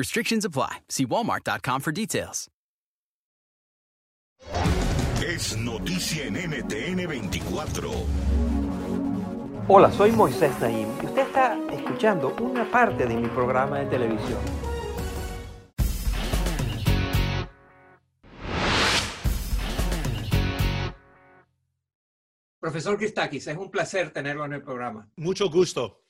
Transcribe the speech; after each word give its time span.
Restrictions 0.00 0.46
apply. 0.46 0.78
See 0.88 1.04
walmart.com 1.04 1.82
for 1.82 1.92
details. 1.92 2.48
Es 5.22 5.54
noticia 5.58 6.24
en 6.24 6.36
NTN 6.36 7.06
24. 7.06 7.90
Hola, 9.68 9.92
soy 9.92 10.12
Moisés 10.12 10.58
Naim 10.58 10.88
y 11.02 11.04
usted 11.04 11.20
está 11.20 11.58
escuchando 11.70 12.34
una 12.40 12.64
parte 12.70 13.06
de 13.06 13.14
mi 13.14 13.28
programa 13.28 13.80
de 13.80 13.86
televisión. 13.90 14.40
Profesor 22.58 22.96
Christakis, 22.96 23.46
es 23.48 23.56
un 23.58 23.70
placer 23.70 24.10
tenerlo 24.14 24.46
en 24.46 24.54
el 24.54 24.62
programa. 24.62 25.10
Mucho 25.16 25.50
gusto. 25.50 26.00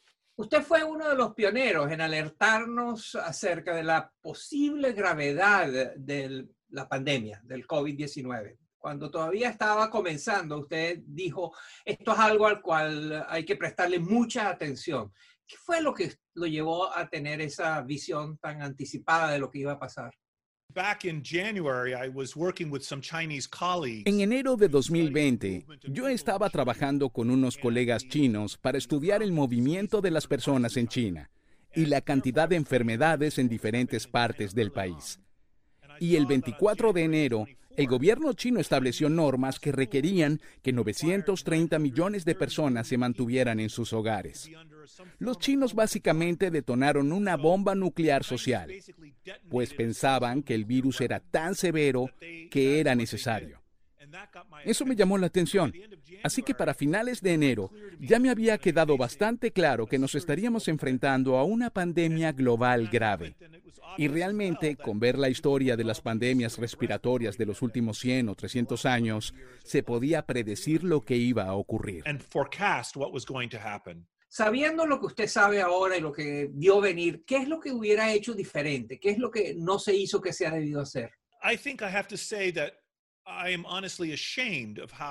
Usted 0.41 0.63
fue 0.63 0.83
uno 0.83 1.07
de 1.07 1.17
los 1.17 1.35
pioneros 1.35 1.93
en 1.93 2.01
alertarnos 2.01 3.15
acerca 3.15 3.75
de 3.75 3.83
la 3.83 4.11
posible 4.23 4.95
gravedad 4.95 5.69
de 5.95 6.49
la 6.71 6.89
pandemia 6.89 7.43
del 7.45 7.67
COVID-19. 7.67 8.57
Cuando 8.79 9.11
todavía 9.11 9.51
estaba 9.51 9.91
comenzando, 9.91 10.61
usted 10.61 11.01
dijo, 11.05 11.55
esto 11.85 12.13
es 12.13 12.19
algo 12.19 12.47
al 12.47 12.63
cual 12.63 13.23
hay 13.29 13.45
que 13.45 13.57
prestarle 13.57 13.99
mucha 13.99 14.49
atención. 14.49 15.13
¿Qué 15.47 15.59
fue 15.59 15.83
lo 15.83 15.93
que 15.93 16.15
lo 16.33 16.47
llevó 16.47 16.91
a 16.91 17.07
tener 17.11 17.43
esa 17.43 17.83
visión 17.83 18.39
tan 18.39 18.63
anticipada 18.63 19.33
de 19.33 19.41
lo 19.41 19.51
que 19.51 19.59
iba 19.59 19.73
a 19.73 19.79
pasar? 19.79 20.11
En 24.07 24.21
enero 24.21 24.57
de 24.57 24.69
2020, 24.69 25.67
yo 25.89 26.09
estaba 26.09 26.49
trabajando 26.51 27.11
con 27.11 27.31
unos 27.31 27.57
colegas 27.57 28.07
chinos 28.07 28.57
para 28.57 28.79
estudiar 28.79 29.23
el 29.23 29.33
movimiento 29.33 30.01
de 30.01 30.11
las 30.11 30.27
personas 30.27 30.77
en 30.77 30.89
China 30.89 31.31
y 31.75 31.87
la 31.87 32.01
cantidad 32.01 32.49
de 32.49 32.57
enfermedades 32.57 33.39
en 33.39 33.49
diferentes 33.49 34.07
partes 34.07 34.55
del 34.55 34.73
país. 34.73 35.21
Y 35.99 36.17
el 36.17 36.27
24 36.27 36.93
de 36.93 37.05
enero, 37.05 37.47
el 37.81 37.87
gobierno 37.87 38.35
chino 38.35 38.61
estableció 38.61 39.09
normas 39.09 39.59
que 39.59 39.73
requerían 39.73 40.39
que 40.61 40.71
930 40.71 41.79
millones 41.79 42.27
de 42.27 42.35
personas 42.35 42.87
se 42.87 42.99
mantuvieran 42.99 43.59
en 43.59 43.71
sus 43.71 43.95
hogares. 43.95 44.51
Los 45.19 45.39
chinos 45.39 45.73
básicamente 45.75 46.51
detonaron 46.51 47.11
una 47.11 47.39
bomba 47.39 47.75
nuclear 47.75 48.23
social, 48.23 48.71
pues 49.49 49.73
pensaban 49.73 50.43
que 50.43 50.55
el 50.55 50.67
virus 50.67 51.01
era 51.01 51.21
tan 51.21 51.55
severo 51.55 52.11
que 52.51 52.81
era 52.81 52.95
necesario. 52.95 53.60
Eso 54.65 54.87
me 54.87 54.97
llamó 54.97 55.19
la 55.19 55.27
atención. 55.27 55.73
Así 56.23 56.43
que 56.43 56.55
para 56.55 56.75
finales 56.75 57.21
de 57.21 57.35
enero 57.35 57.71
ya 57.99 58.19
me 58.19 58.31
había 58.31 58.59
quedado 58.59 58.97
bastante 58.97 59.53
claro 59.53 59.87
que 59.87 59.99
nos 59.99 60.15
estaríamos 60.15 60.69
enfrentando 60.69 61.37
a 61.37 61.45
una 61.45 61.71
pandemia 61.71 62.33
global 62.33 62.89
grave. 62.89 63.37
Y 63.97 64.09
realmente, 64.09 64.77
con 64.77 65.01
ver 65.01 65.19
la 65.19 65.29
historia 65.29 65.77
de 65.77 65.85
las 65.85 66.01
pandemias 66.01 66.59
respiratorias 66.59 67.37
de 67.37 67.47
los 67.47 67.63
últimos 67.63 67.99
100 67.99 68.29
o 68.29 68.35
300 68.35 68.87
años, 68.87 69.35
se 69.65 69.83
podía 69.83 70.27
predecir 70.27 70.85
lo 70.85 71.05
que 71.05 71.17
iba 71.17 71.45
a 71.45 71.55
ocurrir. 71.55 72.05
Sabiendo 74.29 74.87
lo 74.87 75.01
que 75.01 75.07
usted 75.07 75.27
sabe 75.27 75.61
ahora 75.61 75.97
y 75.97 76.01
lo 76.01 76.13
que 76.13 76.49
vio 76.53 76.81
venir, 76.81 77.25
¿qué 77.27 77.39
es 77.39 77.49
lo 77.49 77.59
que 77.59 77.73
hubiera 77.73 78.13
hecho 78.13 78.33
diferente? 78.33 79.01
¿Qué 79.01 79.11
es 79.11 79.19
lo 79.19 79.29
que 79.29 79.55
no 79.57 79.81
se 79.81 79.97
hizo 79.97 80.21
que 80.21 80.33
se 80.33 80.47
ha 80.47 80.53
debido 80.53 80.81
hacer? 80.81 81.11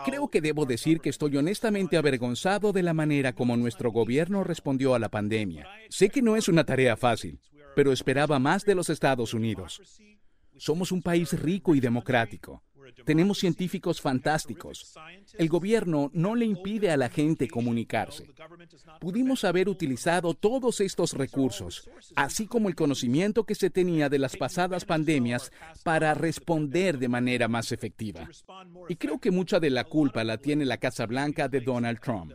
Creo 0.06 0.30
que 0.30 0.42
debo 0.42 0.66
decir 0.66 1.00
que 1.00 1.10
estoy 1.10 1.38
honestamente 1.38 1.98
avergonzado 1.98 2.72
de 2.72 2.84
la 2.84 2.94
manera 2.94 3.34
como 3.34 3.58
nuestro 3.58 3.92
gobierno 3.92 4.44
respondió 4.44 4.96
a 4.96 5.00
la 5.00 5.10
pandemia. 5.10 5.68
Sé 5.90 6.10
que 6.10 6.22
no 6.22 6.36
es 6.36 6.48
una 6.48 6.64
tarea 6.64 6.96
fácil, 6.96 7.40
pero 7.76 7.92
esperaba 7.92 8.40
más 8.40 8.66
de 8.66 8.76
los 8.76 8.90
Estados 8.90 9.34
Unidos. 9.34 9.82
Somos 10.58 10.92
un 10.92 11.02
país 11.02 11.40
rico 11.40 11.74
y 11.76 11.80
democrático. 11.80 12.64
Tenemos 13.06 13.40
científicos 13.40 14.02
fantásticos. 14.02 14.94
El 15.38 15.50
gobierno 15.50 16.10
no 16.14 16.36
le 16.36 16.46
impide 16.46 16.92
a 16.92 16.98
la 16.98 17.10
gente 17.10 17.48
comunicarse. 17.48 18.30
Pudimos 19.00 19.44
haber 19.44 19.70
utilizado 19.70 20.34
todos 20.34 20.82
estos 20.82 21.14
recursos, 21.14 21.90
así 22.16 22.48
como 22.48 22.70
el 22.70 22.76
conocimiento 22.76 23.44
que 23.44 23.56
se 23.56 23.70
tenía 23.70 24.10
de 24.10 24.20
las 24.20 24.36
pasadas 24.36 24.86
pandemias, 24.86 25.52
para 25.84 26.14
responder 26.14 26.98
de 26.98 27.08
manera 27.08 27.48
más 27.48 27.72
efectiva. 27.72 28.30
Y 28.88 28.96
creo 28.96 29.20
que 29.20 29.32
mucha 29.32 29.60
de 29.60 29.70
la 29.70 29.84
culpa 29.84 30.24
la 30.24 30.38
tiene 30.38 30.66
la 30.66 30.78
Casa 30.78 31.06
Blanca 31.06 31.48
de 31.48 31.62
Donald 31.62 32.00
Trump. 32.00 32.34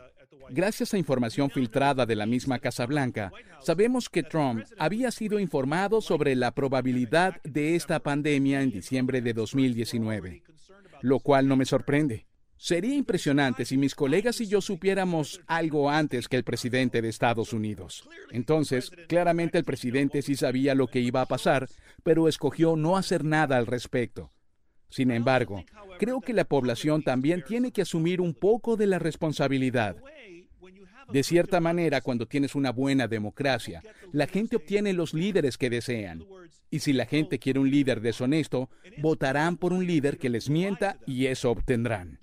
Gracias 0.51 0.95
a 0.95 0.99
información 0.99 1.51
filtrada 1.51 2.07
de 2.07 2.17
la 2.17 2.27
misma 2.27 2.59
Casa 2.59 2.87
Blanca, 2.87 3.33
sabemos 3.61 4.09
que 4.09 4.23
Trump 4.23 4.65
había 4.79 5.11
sido 5.11 5.39
informado 5.39 6.01
sobre 6.01 6.35
la 6.35 6.53
probabilidad 6.53 7.41
de 7.43 7.75
esta 7.75 8.01
pandemia 8.01 8.63
en 8.63 8.71
diciembre 8.71 9.21
de 9.21 9.33
2019, 9.33 10.43
lo 11.03 11.21
cual 11.21 11.49
no 11.49 11.57
me 11.57 11.65
sorprende. 11.65 12.27
Sería 12.57 12.95
impresionante 12.95 13.65
si 13.65 13.77
mis 13.77 13.95
colegas 13.95 14.41
y 14.41 14.47
yo 14.47 14.61
supiéramos 14.61 15.41
algo 15.47 15.91
antes 15.91 16.29
que 16.29 16.37
el 16.37 16.45
presidente 16.45 17.03
de 17.03 17.09
Estados 17.09 17.53
Unidos. 17.53 18.09
Entonces, 18.31 18.91
claramente 19.09 19.59
el 19.59 19.65
presidente 19.65 20.23
sí 20.23 20.35
sabía 20.35 20.75
lo 20.75 20.87
que 20.87 21.01
iba 21.01 21.21
a 21.21 21.27
pasar, 21.27 21.69
pero 22.03 22.29
escogió 22.29 22.77
no 22.77 22.97
hacer 22.97 23.25
nada 23.25 23.59
al 23.59 23.67
respecto. 23.67 24.31
Sin 24.89 25.11
embargo, 25.11 25.65
creo 25.99 26.21
que 26.21 26.33
la 26.33 26.45
población 26.45 27.03
también 27.03 27.43
tiene 27.43 27.73
que 27.73 27.83
asumir 27.83 28.21
un 28.21 28.33
poco 28.33 28.77
de 28.77 28.87
la 28.87 29.01
responsabilidad. 29.01 29.97
De 31.11 31.23
cierta 31.23 31.61
manera, 31.61 32.01
cuando 32.01 32.27
tienes 32.27 32.55
una 32.55 32.71
buena 32.71 33.09
democracia, 33.09 33.83
la 34.13 34.27
gente 34.27 34.57
obtiene 34.57 34.93
los 34.93 35.15
líderes 35.15 35.59
que 35.59 35.71
desean. 35.71 36.25
Y 36.71 36.81
si 36.81 36.93
la 36.93 37.07
gente 37.07 37.39
quiere 37.39 37.61
un 37.61 37.71
líder 37.71 38.01
deshonesto, 38.01 38.69
votarán 38.99 39.57
por 39.57 39.73
un 39.73 39.87
líder 39.87 40.19
que 40.19 40.29
les 40.29 40.51
mienta 40.51 40.99
y 41.07 41.27
eso 41.27 41.51
obtendrán. 41.51 42.19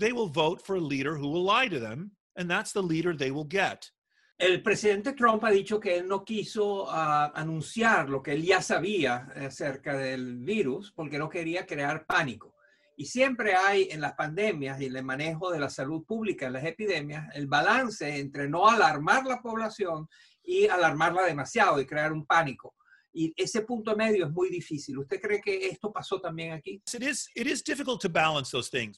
El 4.37 4.63
presidente 4.63 5.13
Trump 5.13 5.43
ha 5.43 5.51
dicho 5.51 5.79
que 5.79 5.97
él 5.97 6.07
no 6.07 6.25
quiso 6.25 6.89
ah, 6.89 7.31
anunciar 7.35 8.09
lo 8.09 8.23
que 8.23 8.31
él 8.33 8.43
ya 8.43 8.59
sabía 8.61 9.31
acerca 9.35 9.95
del 9.95 10.39
virus 10.39 10.91
porque 10.91 11.19
no 11.19 11.29
quería 11.29 11.67
crear 11.67 12.07
pánico. 12.07 12.55
Y 13.01 13.05
siempre 13.05 13.55
hay 13.55 13.87
en 13.89 13.99
las 13.99 14.13
pandemias 14.13 14.79
y 14.79 14.85
en 14.85 14.95
el 14.95 15.03
manejo 15.03 15.49
de 15.49 15.59
la 15.59 15.71
salud 15.71 16.03
pública 16.05 16.45
en 16.45 16.53
las 16.53 16.63
epidemias 16.63 17.35
el 17.35 17.47
balance 17.47 18.19
entre 18.19 18.47
no 18.47 18.69
alarmar 18.69 19.25
la 19.25 19.41
población 19.41 20.07
y 20.43 20.67
alarmarla 20.67 21.23
demasiado 21.23 21.81
y 21.81 21.87
crear 21.87 22.13
un 22.13 22.27
pánico. 22.27 22.75
Y 23.11 23.33
ese 23.35 23.61
punto 23.61 23.95
medio 23.95 24.27
es 24.27 24.31
muy 24.31 24.51
difícil. 24.51 24.99
¿Usted 24.99 25.19
cree 25.19 25.41
que 25.41 25.67
esto 25.67 25.91
pasó 25.91 26.21
también 26.21 26.51
aquí? 26.51 26.79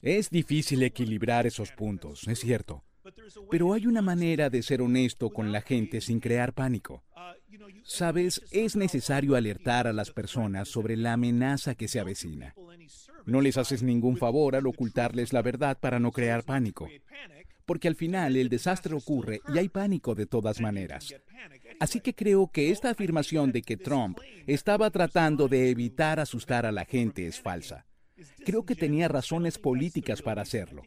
Es 0.02 0.28
difícil 0.28 0.82
equilibrar 0.82 1.46
esos 1.46 1.72
puntos, 1.72 2.28
es 2.28 2.40
cierto. 2.40 2.84
Pero 3.50 3.72
hay 3.72 3.86
una 3.86 4.02
manera 4.02 4.50
de 4.50 4.62
ser 4.62 4.82
honesto 4.82 5.30
con 5.30 5.50
la 5.50 5.62
gente 5.62 6.02
sin 6.02 6.20
crear 6.20 6.52
pánico. 6.52 7.04
Sabes, 7.84 8.42
es 8.50 8.76
necesario 8.76 9.34
alertar 9.34 9.86
a 9.86 9.94
las 9.94 10.10
personas 10.10 10.68
sobre 10.68 10.98
la 10.98 11.14
amenaza 11.14 11.74
que 11.74 11.88
se 11.88 12.00
avecina. 12.00 12.54
No 13.26 13.40
les 13.40 13.56
haces 13.56 13.82
ningún 13.82 14.16
favor 14.16 14.56
al 14.56 14.66
ocultarles 14.66 15.32
la 15.32 15.42
verdad 15.42 15.78
para 15.78 15.98
no 15.98 16.12
crear 16.12 16.44
pánico. 16.44 16.88
Porque 17.64 17.88
al 17.88 17.96
final 17.96 18.36
el 18.36 18.48
desastre 18.48 18.94
ocurre 18.94 19.40
y 19.52 19.58
hay 19.58 19.68
pánico 19.68 20.14
de 20.14 20.26
todas 20.26 20.60
maneras. 20.60 21.14
Así 21.80 22.00
que 22.00 22.14
creo 22.14 22.50
que 22.52 22.70
esta 22.70 22.90
afirmación 22.90 23.52
de 23.52 23.62
que 23.62 23.76
Trump 23.76 24.18
estaba 24.46 24.90
tratando 24.90 25.48
de 25.48 25.70
evitar 25.70 26.20
asustar 26.20 26.66
a 26.66 26.72
la 26.72 26.84
gente 26.84 27.26
es 27.26 27.40
falsa. 27.40 27.86
Creo 28.44 28.64
que 28.64 28.74
tenía 28.74 29.08
razones 29.08 29.58
políticas 29.58 30.22
para 30.22 30.42
hacerlo. 30.42 30.82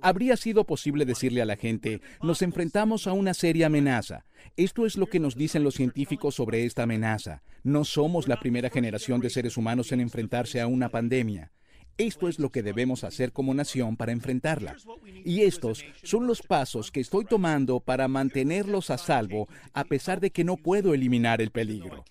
Habría 0.00 0.36
sido 0.36 0.64
posible 0.64 1.04
decirle 1.04 1.42
a 1.42 1.46
la 1.46 1.56
gente, 1.56 2.00
nos 2.22 2.42
enfrentamos 2.42 3.06
a 3.06 3.12
una 3.12 3.34
seria 3.34 3.66
amenaza. 3.66 4.24
Esto 4.56 4.84
es 4.86 4.96
lo 4.96 5.06
que 5.06 5.20
nos 5.20 5.36
dicen 5.36 5.64
los 5.64 5.74
científicos 5.74 6.34
sobre 6.34 6.64
esta 6.64 6.82
amenaza. 6.82 7.42
No 7.62 7.84
somos 7.84 8.28
la 8.28 8.38
primera 8.38 8.70
generación 8.70 9.20
de 9.20 9.30
seres 9.30 9.56
humanos 9.56 9.92
en 9.92 10.00
enfrentarse 10.00 10.60
a 10.60 10.66
una 10.66 10.88
pandemia. 10.88 11.52
Esto 11.98 12.28
es 12.28 12.38
lo 12.38 12.50
que 12.50 12.62
debemos 12.62 13.04
hacer 13.04 13.32
como 13.32 13.54
nación 13.54 13.96
para 13.96 14.12
enfrentarla. 14.12 14.76
Y 15.24 15.42
estos 15.42 15.84
son 16.02 16.26
los 16.26 16.42
pasos 16.42 16.90
que 16.90 17.00
estoy 17.00 17.24
tomando 17.24 17.80
para 17.80 18.08
mantenerlos 18.08 18.90
a 18.90 18.98
salvo 18.98 19.46
a 19.72 19.84
pesar 19.84 20.20
de 20.20 20.30
que 20.30 20.44
no 20.44 20.56
puedo 20.56 20.94
eliminar 20.94 21.40
el 21.40 21.50
peligro. 21.50 22.04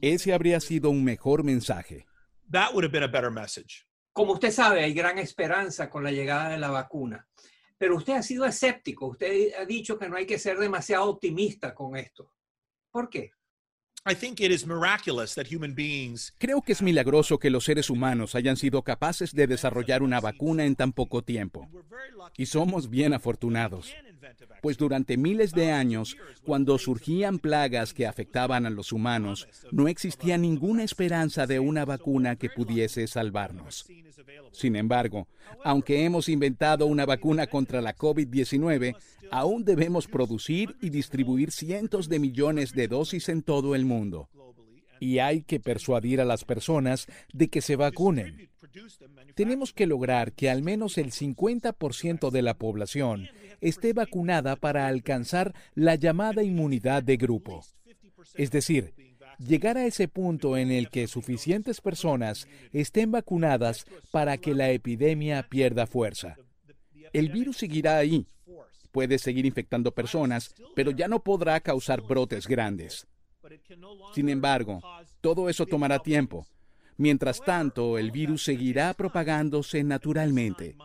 Ese 0.00 0.32
habría 0.34 0.60
sido 0.60 0.90
un 0.90 1.04
mejor 1.04 1.44
mensaje. 1.44 2.06
Como 4.12 4.32
usted 4.32 4.50
sabe, 4.50 4.82
hay 4.82 4.92
gran 4.92 5.18
esperanza 5.18 5.88
con 5.88 6.02
la 6.02 6.10
llegada 6.10 6.50
de 6.50 6.58
la 6.58 6.70
vacuna, 6.70 7.26
pero 7.78 7.96
usted 7.96 8.14
ha 8.14 8.22
sido 8.22 8.44
escéptico, 8.44 9.06
usted 9.06 9.54
ha 9.58 9.64
dicho 9.64 9.98
que 9.98 10.08
no 10.08 10.16
hay 10.16 10.26
que 10.26 10.38
ser 10.38 10.58
demasiado 10.58 11.08
optimista 11.08 11.74
con 11.74 11.96
esto. 11.96 12.34
¿Por 12.90 13.08
qué? 13.08 13.32
Creo 16.38 16.62
que 16.62 16.72
es 16.72 16.80
milagroso 16.80 17.38
que 17.38 17.50
los 17.50 17.64
seres 17.64 17.90
humanos 17.90 18.34
hayan 18.34 18.56
sido 18.56 18.80
capaces 18.80 19.34
de 19.34 19.46
desarrollar 19.46 20.02
una 20.02 20.20
vacuna 20.20 20.64
en 20.64 20.74
tan 20.74 20.92
poco 20.92 21.20
tiempo. 21.22 21.68
Y 22.38 22.46
somos 22.46 22.88
bien 22.88 23.12
afortunados, 23.12 23.94
pues 24.62 24.78
durante 24.78 25.18
miles 25.18 25.52
de 25.52 25.70
años, 25.70 26.16
cuando 26.44 26.78
surgían 26.78 27.38
plagas 27.38 27.92
que 27.92 28.06
afectaban 28.06 28.64
a 28.64 28.70
los 28.70 28.92
humanos, 28.92 29.46
no 29.70 29.86
existía 29.86 30.38
ninguna 30.38 30.82
esperanza 30.82 31.46
de 31.46 31.60
una 31.60 31.84
vacuna 31.84 32.36
que 32.36 32.48
pudiese 32.48 33.06
salvarnos. 33.06 33.86
Sin 34.52 34.76
embargo, 34.76 35.28
aunque 35.62 36.04
hemos 36.04 36.28
inventado 36.28 36.86
una 36.86 37.06
vacuna 37.06 37.46
contra 37.46 37.80
la 37.80 37.94
COVID-19, 37.94 38.96
aún 39.30 39.64
debemos 39.64 40.06
producir 40.06 40.76
y 40.80 40.90
distribuir 40.90 41.52
cientos 41.52 42.08
de 42.08 42.18
millones 42.18 42.72
de 42.72 42.88
dosis 42.88 43.28
en 43.28 43.42
todo 43.42 43.74
el 43.74 43.84
mundo. 43.84 43.89
Y 45.00 45.18
hay 45.18 45.42
que 45.42 45.60
persuadir 45.60 46.20
a 46.20 46.24
las 46.24 46.44
personas 46.44 47.06
de 47.32 47.48
que 47.48 47.62
se 47.62 47.76
vacunen. 47.76 48.50
Tenemos 49.34 49.72
que 49.72 49.86
lograr 49.86 50.32
que 50.32 50.50
al 50.50 50.62
menos 50.62 50.98
el 50.98 51.10
50% 51.10 52.30
de 52.30 52.42
la 52.42 52.54
población 52.54 53.28
esté 53.60 53.92
vacunada 53.92 54.56
para 54.56 54.86
alcanzar 54.88 55.54
la 55.74 55.94
llamada 55.94 56.42
inmunidad 56.42 57.02
de 57.02 57.16
grupo. 57.16 57.64
Es 58.34 58.50
decir, 58.50 58.94
llegar 59.38 59.78
a 59.78 59.86
ese 59.86 60.08
punto 60.08 60.56
en 60.56 60.70
el 60.70 60.90
que 60.90 61.08
suficientes 61.08 61.80
personas 61.80 62.46
estén 62.72 63.10
vacunadas 63.10 63.86
para 64.10 64.36
que 64.38 64.54
la 64.54 64.70
epidemia 64.70 65.48
pierda 65.48 65.86
fuerza. 65.86 66.36
El 67.12 67.30
virus 67.30 67.58
seguirá 67.58 67.98
ahí. 67.98 68.26
Puede 68.92 69.18
seguir 69.18 69.46
infectando 69.46 69.92
personas, 69.92 70.54
pero 70.74 70.90
ya 70.90 71.08
no 71.08 71.22
podrá 71.22 71.60
causar 71.60 72.02
brotes 72.02 72.46
grandes. 72.46 73.06
Sin 74.14 74.28
embargo, 74.28 74.80
todo 75.20 75.48
eso 75.48 75.66
tomará 75.66 75.98
tiempo. 75.98 76.46
Mientras 76.96 77.40
tanto, 77.40 77.96
el 77.96 78.10
virus 78.10 78.44
seguirá 78.44 78.92
propagándose 78.94 79.82
naturalmente. 79.82 80.76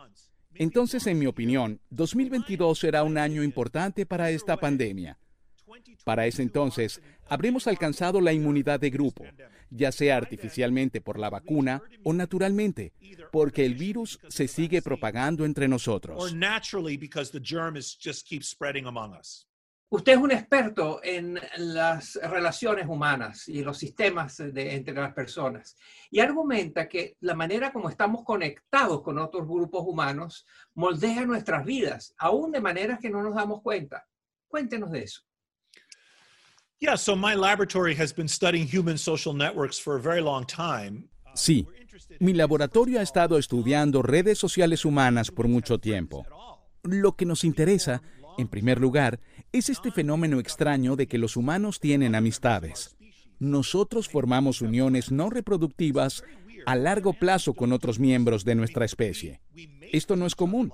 Entonces, 0.54 1.06
en 1.06 1.18
mi 1.18 1.26
opinión, 1.26 1.80
2022 1.90 2.78
será 2.78 3.02
un 3.02 3.18
año 3.18 3.42
importante 3.42 4.06
para 4.06 4.30
esta 4.30 4.56
pandemia. 4.56 5.18
Para 6.04 6.26
ese 6.26 6.42
entonces, 6.42 7.02
habremos 7.28 7.66
alcanzado 7.66 8.20
la 8.20 8.32
inmunidad 8.32 8.80
de 8.80 8.90
grupo, 8.90 9.24
ya 9.70 9.92
sea 9.92 10.16
artificialmente 10.16 11.00
por 11.00 11.18
la 11.18 11.28
vacuna 11.28 11.82
o 12.04 12.12
naturalmente, 12.12 12.92
porque 13.32 13.66
el 13.66 13.74
virus 13.74 14.18
se 14.28 14.48
sigue 14.48 14.80
propagando 14.80 15.44
entre 15.44 15.68
nosotros. 15.68 16.16
Usted 19.88 20.14
es 20.14 20.18
un 20.18 20.32
experto 20.32 21.00
en 21.04 21.38
las 21.58 22.16
relaciones 22.16 22.88
humanas 22.88 23.48
y 23.48 23.62
los 23.62 23.78
sistemas 23.78 24.40
entre 24.40 24.94
las 24.94 25.14
personas 25.14 25.76
y 26.10 26.18
argumenta 26.18 26.88
que 26.88 27.16
la 27.20 27.34
manera 27.34 27.72
como 27.72 27.88
estamos 27.88 28.24
conectados 28.24 29.02
con 29.02 29.18
otros 29.18 29.46
grupos 29.46 29.84
humanos 29.86 30.44
moldea 30.74 31.24
nuestras 31.24 31.64
vidas, 31.64 32.14
aún 32.18 32.50
de 32.50 32.60
maneras 32.60 32.98
que 32.98 33.10
no 33.10 33.22
nos 33.22 33.36
damos 33.36 33.62
cuenta. 33.62 34.04
Cuéntenos 34.48 34.90
de 34.90 35.04
eso. 35.04 35.22
Sí, 41.34 41.66
mi 42.18 42.32
laboratorio 42.32 42.98
ha 42.98 43.02
estado 43.02 43.38
estudiando 43.38 44.02
redes 44.02 44.38
sociales 44.38 44.84
humanas 44.84 45.30
por 45.30 45.48
mucho 45.48 45.78
tiempo. 45.78 46.26
Lo 46.82 47.16
que 47.16 47.24
nos 47.24 47.44
interesa, 47.44 48.02
en 48.38 48.48
primer 48.48 48.80
lugar, 48.80 49.20
es 49.52 49.68
este 49.68 49.90
fenómeno 49.90 50.40
extraño 50.40 50.96
de 50.96 51.06
que 51.06 51.18
los 51.18 51.36
humanos 51.36 51.80
tienen 51.80 52.14
amistades. 52.14 52.96
Nosotros 53.38 54.08
formamos 54.08 54.62
uniones 54.62 55.10
no 55.10 55.30
reproductivas 55.30 56.24
a 56.66 56.74
largo 56.74 57.12
plazo 57.12 57.54
con 57.54 57.72
otros 57.72 57.98
miembros 57.98 58.44
de 58.44 58.54
nuestra 58.54 58.84
especie. 58.84 59.40
Esto 59.92 60.16
no 60.16 60.26
es 60.26 60.34
común. 60.34 60.72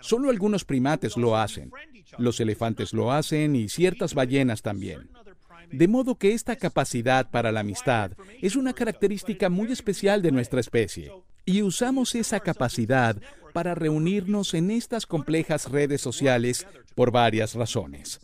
Solo 0.00 0.30
algunos 0.30 0.64
primates 0.64 1.16
lo 1.16 1.36
hacen. 1.36 1.70
Los 2.18 2.40
elefantes 2.40 2.92
lo 2.92 3.12
hacen 3.12 3.56
y 3.56 3.68
ciertas 3.68 4.14
ballenas 4.14 4.62
también. 4.62 5.10
De 5.70 5.88
modo 5.88 6.16
que 6.16 6.32
esta 6.32 6.56
capacidad 6.56 7.30
para 7.30 7.50
la 7.50 7.60
amistad 7.60 8.12
es 8.40 8.54
una 8.54 8.74
característica 8.74 9.48
muy 9.48 9.72
especial 9.72 10.22
de 10.22 10.30
nuestra 10.30 10.60
especie. 10.60 11.10
Y 11.44 11.62
usamos 11.62 12.14
esa 12.14 12.40
capacidad 12.40 13.16
para 13.54 13.76
reunirnos 13.76 14.52
en 14.52 14.72
estas 14.72 15.06
complejas 15.06 15.70
redes 15.70 16.00
sociales 16.00 16.66
por 16.96 17.12
varias 17.12 17.54
razones. 17.54 18.18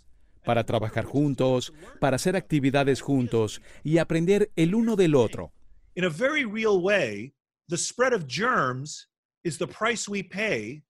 Para 0.45 0.65
trabajar 0.65 1.05
juntos, 1.05 1.73
para 2.01 2.17
hacer 2.17 2.35
actividades 2.35 3.01
juntos 3.01 3.63
y 3.85 3.99
aprender 3.99 4.51
el 4.57 4.75
uno 4.75 4.97
del 4.97 5.15
otro. 5.15 5.53
In 5.95 6.05
a 6.05 6.09
very 6.09 6.45
real 6.45 6.83
way, 6.83 7.33
the 7.69 7.79
spread 7.79 8.13
of 8.13 8.27
germs 8.27 9.09
is 9.45 9.57
the 9.57 9.69
price 9.69 10.11
we 10.11 10.25
pay 10.25 10.83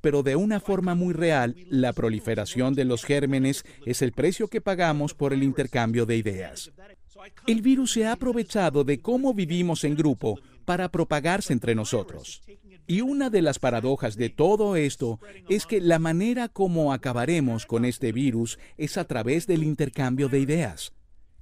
pero 0.00 0.22
de 0.22 0.36
una 0.36 0.60
forma 0.60 0.94
muy 0.94 1.14
real, 1.14 1.56
la 1.70 1.92
proliferación 1.92 2.74
de 2.74 2.84
los 2.84 3.04
gérmenes 3.04 3.64
es 3.86 4.02
el 4.02 4.12
precio 4.12 4.48
que 4.48 4.60
pagamos 4.60 5.14
por 5.14 5.32
el 5.32 5.42
intercambio 5.42 6.04
de 6.04 6.16
ideas. 6.16 6.70
El 7.46 7.62
virus 7.62 7.92
se 7.92 8.04
ha 8.04 8.12
aprovechado 8.12 8.84
de 8.84 9.00
cómo 9.00 9.32
vivimos 9.32 9.84
en 9.84 9.96
grupo 9.96 10.38
para 10.64 10.90
propagarse 10.90 11.52
entre 11.52 11.74
nosotros. 11.74 12.42
Y 12.86 13.00
una 13.00 13.30
de 13.30 13.42
las 13.42 13.58
paradojas 13.58 14.16
de 14.16 14.28
todo 14.28 14.76
esto 14.76 15.20
es 15.48 15.66
que 15.66 15.80
la 15.80 15.98
manera 15.98 16.48
como 16.48 16.92
acabaremos 16.92 17.66
con 17.66 17.84
este 17.84 18.12
virus 18.12 18.58
es 18.76 18.96
a 18.96 19.04
través 19.04 19.46
del 19.46 19.62
intercambio 19.62 20.28
de 20.28 20.40
ideas, 20.40 20.92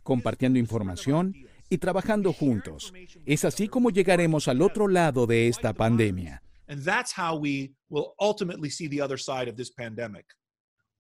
compartiendo 0.03 0.59
información 0.59 1.35
y 1.71 1.79
trabajando 1.79 2.33
juntos. 2.33 2.93
Es 3.25 3.45
así 3.45 3.69
como 3.69 3.91
llegaremos 3.91 4.49
al 4.49 4.61
otro 4.61 4.89
lado 4.89 5.27
de 5.27 5.49
esta 5.49 5.73
pandemia. 5.73 6.43
And 6.69 6.85
that's 6.85 7.13
how 7.17 7.37
we 7.37 7.75
will 7.89 8.15
ultimately 8.21 8.71
see 8.71 8.89
the 8.89 9.03
other 9.03 9.19
side 9.19 9.49
of 9.49 9.57
this 9.57 9.71
pandemic. 9.71 10.27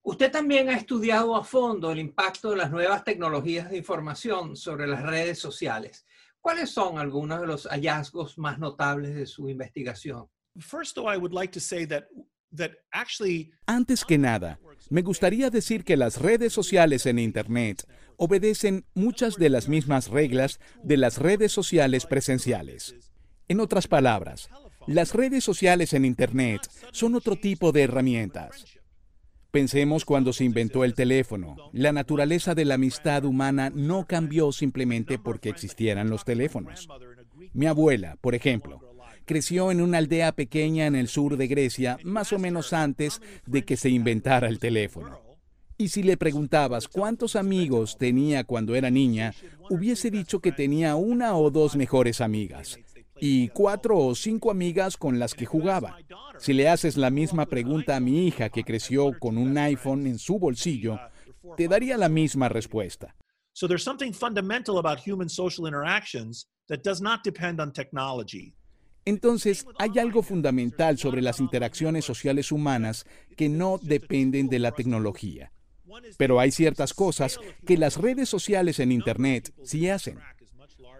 Usted 0.02 0.32
también 0.32 0.68
ha 0.70 0.76
estudiado 0.76 1.36
a 1.36 1.44
fondo 1.44 1.92
el 1.92 1.98
impacto 1.98 2.50
de 2.50 2.56
las 2.56 2.70
nuevas 2.70 3.04
tecnologías 3.04 3.70
de 3.70 3.76
información 3.76 4.56
sobre 4.56 4.86
las 4.86 5.02
redes 5.02 5.38
sociales. 5.38 6.06
¿Cuáles 6.40 6.70
son 6.70 6.98
algunos 6.98 7.40
de 7.40 7.46
los 7.46 7.66
hallazgos 7.66 8.38
más 8.38 8.58
notables 8.58 9.14
de 9.14 9.26
su 9.26 9.48
investigación? 9.48 10.26
First, 10.58 10.96
though, 10.96 11.12
I 11.12 11.16
would 11.16 11.32
like 11.32 11.52
to 11.52 11.60
say 11.60 11.86
that 11.86 12.04
antes 13.66 14.04
que 14.04 14.18
nada, 14.18 14.58
me 14.88 15.02
gustaría 15.02 15.50
decir 15.50 15.84
que 15.84 15.96
las 15.96 16.20
redes 16.20 16.52
sociales 16.52 17.06
en 17.06 17.18
Internet 17.18 17.86
obedecen 18.16 18.84
muchas 18.94 19.36
de 19.36 19.50
las 19.50 19.68
mismas 19.68 20.08
reglas 20.08 20.58
de 20.82 20.96
las 20.96 21.18
redes 21.18 21.52
sociales 21.52 22.06
presenciales. 22.06 22.96
En 23.46 23.60
otras 23.60 23.86
palabras, 23.86 24.50
las 24.86 25.14
redes 25.14 25.44
sociales 25.44 25.92
en 25.92 26.04
Internet 26.04 26.68
son 26.92 27.14
otro 27.14 27.36
tipo 27.36 27.70
de 27.72 27.82
herramientas. 27.82 28.64
Pensemos 29.50 30.04
cuando 30.04 30.32
se 30.32 30.44
inventó 30.44 30.84
el 30.84 30.94
teléfono. 30.94 31.56
La 31.72 31.92
naturaleza 31.92 32.54
de 32.54 32.64
la 32.64 32.74
amistad 32.74 33.24
humana 33.24 33.70
no 33.74 34.06
cambió 34.06 34.52
simplemente 34.52 35.18
porque 35.18 35.48
existieran 35.48 36.08
los 36.08 36.24
teléfonos. 36.24 36.88
Mi 37.52 37.66
abuela, 37.66 38.16
por 38.20 38.36
ejemplo, 38.36 38.80
creció 39.24 39.72
en 39.72 39.80
una 39.80 39.98
aldea 39.98 40.32
pequeña 40.32 40.86
en 40.86 40.94
el 40.94 41.08
sur 41.08 41.36
de 41.36 41.48
Grecia 41.48 41.98
más 42.04 42.32
o 42.32 42.38
menos 42.38 42.72
antes 42.72 43.20
de 43.46 43.64
que 43.64 43.76
se 43.76 43.90
inventara 43.90 44.46
el 44.46 44.60
teléfono. 44.60 45.20
Y 45.76 45.88
si 45.88 46.02
le 46.02 46.16
preguntabas 46.16 46.86
cuántos 46.86 47.34
amigos 47.34 47.96
tenía 47.98 48.44
cuando 48.44 48.76
era 48.76 48.90
niña, 48.90 49.34
hubiese 49.68 50.10
dicho 50.10 50.40
que 50.40 50.52
tenía 50.52 50.94
una 50.94 51.34
o 51.36 51.50
dos 51.50 51.74
mejores 51.74 52.20
amigas 52.20 52.78
y 53.20 53.48
cuatro 53.48 53.98
o 53.98 54.14
cinco 54.14 54.50
amigas 54.50 54.96
con 54.96 55.18
las 55.18 55.34
que 55.34 55.46
jugaba. 55.46 55.98
Si 56.38 56.52
le 56.52 56.68
haces 56.68 56.96
la 56.96 57.10
misma 57.10 57.46
pregunta 57.46 57.96
a 57.96 58.00
mi 58.00 58.26
hija 58.26 58.48
que 58.48 58.64
creció 58.64 59.18
con 59.18 59.38
un 59.38 59.56
iPhone 59.58 60.06
en 60.06 60.18
su 60.18 60.38
bolsillo, 60.38 60.98
te 61.56 61.68
daría 61.68 61.96
la 61.96 62.08
misma 62.08 62.48
respuesta. 62.48 63.14
So 63.52 63.66
there's 63.66 63.82
something 63.82 64.12
fundamental 64.12 64.78
about 64.78 65.00
human 65.06 65.28
social 65.28 65.66
interactions 65.66 66.48
that 66.68 66.82
does 66.82 67.00
not 67.00 67.22
depend 67.24 67.60
on 67.60 67.72
technology. 67.72 68.54
Entonces, 69.04 69.66
hay 69.78 69.98
algo 69.98 70.22
fundamental 70.22 70.98
sobre 70.98 71.22
las 71.22 71.40
interacciones 71.40 72.04
sociales 72.04 72.52
humanas 72.52 73.06
que 73.36 73.48
no 73.48 73.78
dependen 73.82 74.48
de 74.48 74.58
la 74.58 74.72
tecnología. 74.72 75.52
Pero 76.16 76.38
hay 76.38 76.50
ciertas 76.50 76.94
cosas 76.94 77.38
que 77.66 77.76
las 77.76 77.96
redes 77.96 78.28
sociales 78.28 78.78
en 78.78 78.92
Internet 78.92 79.52
sí 79.64 79.88
hacen. 79.88 80.18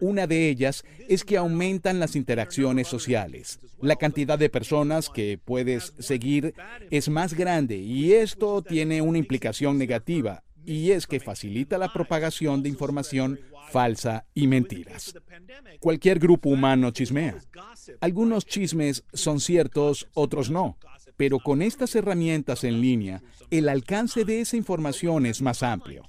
Una 0.00 0.26
de 0.26 0.48
ellas 0.48 0.84
es 1.08 1.24
que 1.24 1.36
aumentan 1.36 2.00
las 2.00 2.16
interacciones 2.16 2.88
sociales. 2.88 3.60
La 3.80 3.96
cantidad 3.96 4.38
de 4.38 4.48
personas 4.48 5.10
que 5.10 5.38
puedes 5.42 5.94
seguir 5.98 6.54
es 6.90 7.08
más 7.08 7.34
grande 7.34 7.76
y 7.76 8.12
esto 8.12 8.62
tiene 8.62 9.02
una 9.02 9.18
implicación 9.18 9.78
negativa 9.78 10.42
y 10.64 10.92
es 10.92 11.06
que 11.06 11.20
facilita 11.20 11.78
la 11.78 11.92
propagación 11.92 12.62
de 12.62 12.68
información 12.68 13.40
falsa 13.70 14.26
y 14.34 14.46
mentiras. 14.46 15.14
Cualquier 15.78 16.18
grupo 16.18 16.48
humano 16.48 16.90
chismea. 16.90 17.38
Algunos 18.00 18.44
chismes 18.46 19.04
son 19.12 19.40
ciertos, 19.40 20.08
otros 20.14 20.50
no. 20.50 20.76
Pero 21.16 21.38
con 21.38 21.60
estas 21.62 21.94
herramientas 21.94 22.64
en 22.64 22.80
línea, 22.80 23.22
el 23.50 23.68
alcance 23.68 24.24
de 24.24 24.40
esa 24.40 24.56
información 24.56 25.26
es 25.26 25.42
más 25.42 25.62
amplio. 25.62 26.08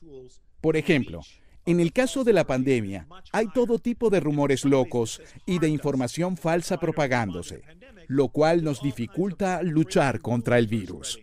Por 0.61 0.77
ejemplo, 0.77 1.21
en 1.65 1.79
el 1.79 1.93
caso 1.93 2.23
de 2.23 2.33
la 2.33 2.45
pandemia, 2.45 3.07
hay 3.31 3.47
todo 3.49 3.77
tipo 3.77 4.09
de 4.09 4.19
rumores 4.19 4.65
locos 4.65 5.21
y 5.45 5.59
de 5.59 5.69
información 5.69 6.37
falsa 6.37 6.79
propagándose, 6.79 7.63
lo 8.07 8.29
cual 8.29 8.63
nos 8.63 8.81
dificulta 8.81 9.61
luchar 9.61 10.21
contra 10.21 10.57
el 10.57 10.67
virus. 10.67 11.19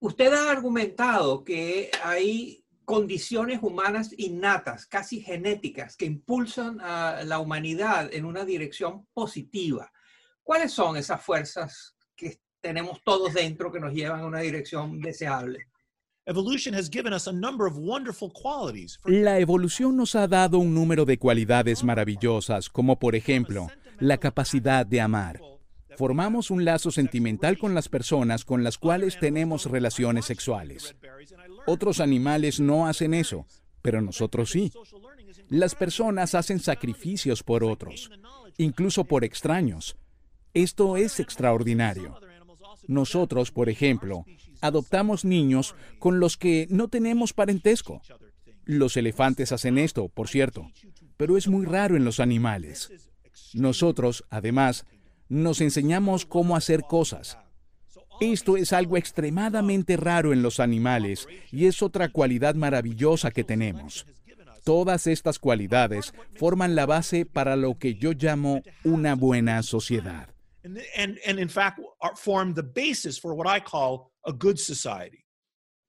Usted 0.00 0.32
ha 0.32 0.50
argumentado 0.50 1.44
que 1.44 1.90
hay 2.02 2.64
condiciones 2.84 3.60
humanas 3.62 4.14
innatas, 4.16 4.86
casi 4.86 5.20
genéticas, 5.20 5.96
que 5.96 6.06
impulsan 6.06 6.80
a 6.80 7.22
la 7.24 7.38
humanidad 7.38 8.12
en 8.12 8.24
una 8.24 8.44
dirección 8.44 9.06
positiva. 9.12 9.92
¿Cuáles 10.42 10.72
son 10.72 10.96
esas 10.96 11.22
fuerzas 11.22 11.94
que 12.16 12.40
tenemos 12.60 13.02
todos 13.04 13.34
dentro 13.34 13.70
que 13.70 13.80
nos 13.80 13.92
llevan 13.92 14.20
a 14.20 14.26
una 14.26 14.40
dirección 14.40 15.00
deseable? 15.00 15.68
La 19.04 19.40
evolución 19.40 19.96
nos 19.96 20.14
ha 20.14 20.28
dado 20.28 20.58
un 20.58 20.72
número 20.72 21.04
de 21.04 21.18
cualidades 21.18 21.82
maravillosas, 21.82 22.68
como 22.68 22.96
por 23.00 23.16
ejemplo, 23.16 23.66
la 23.98 24.18
capacidad 24.18 24.86
de 24.86 25.00
amar. 25.00 25.40
Formamos 25.96 26.52
un 26.52 26.64
lazo 26.64 26.92
sentimental 26.92 27.58
con 27.58 27.74
las 27.74 27.88
personas 27.88 28.44
con 28.44 28.62
las 28.62 28.78
cuales 28.78 29.18
tenemos 29.18 29.66
relaciones 29.66 30.26
sexuales. 30.26 30.94
Otros 31.66 31.98
animales 31.98 32.60
no 32.60 32.86
hacen 32.86 33.14
eso, 33.14 33.44
pero 33.82 34.00
nosotros 34.00 34.52
sí. 34.52 34.72
Las 35.48 35.74
personas 35.74 36.36
hacen 36.36 36.60
sacrificios 36.60 37.42
por 37.42 37.64
otros, 37.64 38.12
incluso 38.58 39.04
por 39.04 39.24
extraños. 39.24 39.96
Esto 40.54 40.96
es 40.96 41.18
extraordinario. 41.18 42.20
Nosotros, 42.86 43.50
por 43.50 43.68
ejemplo, 43.68 44.24
adoptamos 44.60 45.24
niños 45.24 45.74
con 45.98 46.20
los 46.20 46.36
que 46.36 46.66
no 46.70 46.88
tenemos 46.88 47.32
parentesco. 47.32 48.02
Los 48.64 48.96
elefantes 48.96 49.52
hacen 49.52 49.78
esto, 49.78 50.08
por 50.08 50.28
cierto, 50.28 50.70
pero 51.16 51.36
es 51.36 51.48
muy 51.48 51.66
raro 51.66 51.96
en 51.96 52.04
los 52.04 52.20
animales. 52.20 52.90
Nosotros, 53.54 54.24
además, 54.30 54.86
nos 55.28 55.60
enseñamos 55.60 56.26
cómo 56.26 56.56
hacer 56.56 56.82
cosas. 56.82 57.38
Esto 58.20 58.56
es 58.56 58.72
algo 58.72 58.96
extremadamente 58.96 59.96
raro 59.96 60.32
en 60.32 60.42
los 60.42 60.60
animales 60.60 61.26
y 61.50 61.66
es 61.66 61.82
otra 61.82 62.08
cualidad 62.08 62.54
maravillosa 62.54 63.30
que 63.30 63.42
tenemos. 63.42 64.06
Todas 64.64 65.08
estas 65.08 65.40
cualidades 65.40 66.14
forman 66.36 66.76
la 66.76 66.86
base 66.86 67.26
para 67.26 67.56
lo 67.56 67.78
que 67.78 67.96
yo 67.96 68.12
llamo 68.12 68.62
una 68.84 69.16
buena 69.16 69.62
sociedad. 69.64 70.28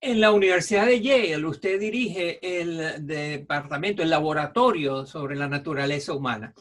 En 0.02 0.20
la 0.20 0.32
Universidad 0.32 0.86
de 0.86 1.00
Yale, 1.00 1.46
usted 1.46 1.80
dirige 1.80 2.40
el 2.42 3.06
departamento, 3.06 4.04
el 4.04 4.10
laboratorio 4.10 5.06
sobre 5.06 5.36
la 5.36 5.48
naturaleza 5.48 6.14
humana. 6.14 6.54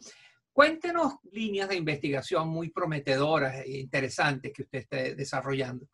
Cuéntenos 0.52 1.14
líneas 1.33 1.69
de 1.69 1.76
investigación 1.76 2.49
muy 2.49 2.71
prometedoras 2.71 3.64
e 3.64 3.81
interesantes 3.81 4.52
que 4.52 4.62
usted 4.62 4.78
esté 4.81 5.14
desarrollando. 5.14 5.88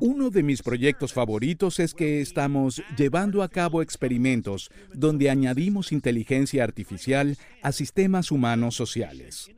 Uno 0.00 0.30
de 0.30 0.42
mis 0.42 0.62
proyectos 0.62 1.12
favoritos 1.12 1.80
es 1.80 1.92
que 1.92 2.22
estamos 2.22 2.82
llevando 2.96 3.42
a 3.42 3.48
cabo 3.48 3.82
experimentos 3.82 4.70
donde 4.94 5.28
añadimos 5.28 5.92
inteligencia 5.92 6.64
artificial 6.64 7.36
a 7.62 7.72
sistemas 7.72 8.30
humanos 8.30 8.74
sociales. 8.74 9.50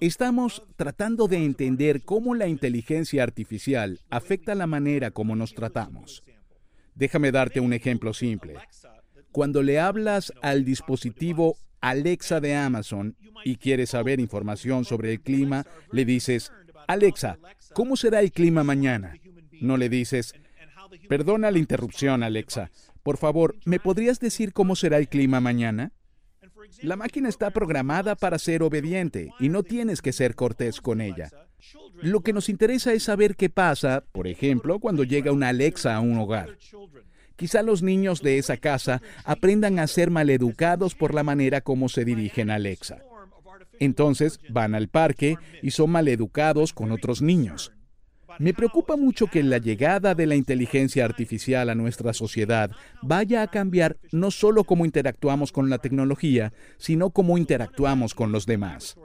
Estamos 0.00 0.62
tratando 0.76 1.28
de 1.28 1.38
entender 1.38 2.02
cómo 2.02 2.34
la 2.34 2.46
inteligencia 2.46 3.22
artificial 3.22 4.00
afecta 4.10 4.54
la 4.54 4.66
manera 4.66 5.10
como 5.10 5.34
nos 5.34 5.54
tratamos. 5.54 6.22
Déjame 6.94 7.32
darte 7.32 7.60
un 7.60 7.72
ejemplo 7.72 8.12
simple. 8.12 8.56
Cuando 9.32 9.62
le 9.62 9.80
hablas 9.80 10.32
al 10.42 10.64
dispositivo 10.64 11.56
Alexa 11.80 12.40
de 12.40 12.54
Amazon 12.54 13.16
y 13.44 13.56
quieres 13.56 13.90
saber 13.90 14.20
información 14.20 14.84
sobre 14.84 15.12
el 15.12 15.20
clima, 15.20 15.64
le 15.92 16.04
dices, 16.04 16.52
Alexa, 16.92 17.38
¿cómo 17.72 17.96
será 17.96 18.20
el 18.20 18.32
clima 18.32 18.64
mañana? 18.64 19.14
No 19.60 19.76
le 19.76 19.88
dices, 19.88 20.34
perdona 21.08 21.50
la 21.50 21.58
interrupción, 21.58 22.22
Alexa. 22.22 22.70
Por 23.02 23.16
favor, 23.16 23.56
¿me 23.64 23.78
podrías 23.78 24.18
decir 24.18 24.52
cómo 24.52 24.74
será 24.74 24.98
el 24.98 25.08
clima 25.08 25.40
mañana? 25.40 25.92
La 26.82 26.96
máquina 26.96 27.28
está 27.28 27.50
programada 27.50 28.16
para 28.16 28.38
ser 28.38 28.62
obediente 28.62 29.32
y 29.38 29.50
no 29.50 29.62
tienes 29.62 30.02
que 30.02 30.12
ser 30.12 30.34
cortés 30.34 30.80
con 30.80 31.00
ella. 31.00 31.30
Lo 32.02 32.22
que 32.22 32.32
nos 32.32 32.48
interesa 32.48 32.92
es 32.92 33.04
saber 33.04 33.36
qué 33.36 33.50
pasa, 33.50 34.02
por 34.12 34.26
ejemplo, 34.26 34.80
cuando 34.80 35.04
llega 35.04 35.32
una 35.32 35.50
Alexa 35.50 35.94
a 35.94 36.00
un 36.00 36.18
hogar. 36.18 36.56
Quizá 37.36 37.62
los 37.62 37.82
niños 37.82 38.20
de 38.20 38.38
esa 38.38 38.56
casa 38.56 39.00
aprendan 39.24 39.78
a 39.78 39.86
ser 39.86 40.10
maleducados 40.10 40.94
por 40.94 41.14
la 41.14 41.22
manera 41.22 41.60
como 41.60 41.88
se 41.88 42.04
dirigen 42.04 42.50
a 42.50 42.56
Alexa. 42.56 42.98
Entonces 43.78 44.40
van 44.48 44.74
al 44.74 44.88
parque 44.88 45.36
y 45.62 45.70
son 45.70 45.90
maleducados 45.90 46.72
con 46.72 46.92
otros 46.92 47.22
niños. 47.22 47.72
Me 48.38 48.54
preocupa 48.54 48.96
mucho 48.96 49.26
que 49.26 49.42
la 49.42 49.58
llegada 49.58 50.14
de 50.14 50.26
la 50.26 50.36
inteligencia 50.36 51.04
artificial 51.04 51.68
a 51.68 51.74
nuestra 51.74 52.12
sociedad 52.12 52.70
vaya 53.02 53.42
a 53.42 53.50
cambiar 53.50 53.98
no 54.12 54.30
solo 54.30 54.64
cómo 54.64 54.84
interactuamos 54.84 55.52
con 55.52 55.68
la 55.68 55.78
tecnología, 55.78 56.52
sino 56.78 57.10
cómo 57.10 57.38
interactuamos 57.38 58.14
con 58.14 58.32
los 58.32 58.46
demás. 58.46 58.96